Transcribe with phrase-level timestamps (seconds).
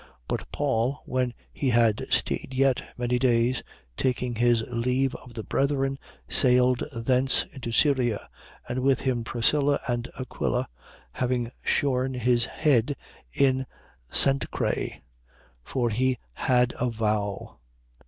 [0.03, 0.07] 18:18.
[0.29, 3.61] But Paul, when he had stayed yet many days,
[3.95, 8.27] taking his leave of the brethren, sailed thence into Syria
[8.67, 10.67] (and with him Priscilla and Aquila),
[11.11, 12.95] having shorn his head
[13.31, 13.67] in
[14.09, 15.03] Cenchrae.
[15.61, 17.59] For he had a vow.